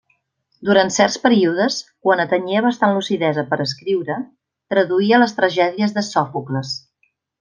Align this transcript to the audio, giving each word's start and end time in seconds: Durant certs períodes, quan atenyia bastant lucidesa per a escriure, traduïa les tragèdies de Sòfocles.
Durant 0.69 0.87
certs 0.93 1.17
períodes, 1.25 1.75
quan 2.07 2.23
atenyia 2.23 2.63
bastant 2.67 2.95
lucidesa 2.95 3.43
per 3.51 3.59
a 3.61 3.67
escriure, 3.69 4.17
traduïa 4.75 5.21
les 5.25 5.37
tragèdies 5.43 5.95
de 5.99 6.07
Sòfocles. 6.09 6.73